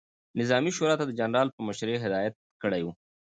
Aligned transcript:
نظامي 0.39 0.71
شورا 0.77 0.93
ته 0.99 1.05
د 1.07 1.11
جنرال 1.19 1.47
په 1.55 1.61
مشري 1.67 1.95
هدایت 2.03 2.35
کړی 2.61 2.81
ؤ، 2.87 2.89